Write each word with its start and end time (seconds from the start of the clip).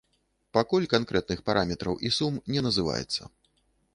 Пакуль 0.57 0.87
канкрэтных 0.93 1.43
параметраў 1.51 1.99
і 2.09 2.13
сум 2.17 2.41
не 2.55 2.61
называецца. 2.71 3.21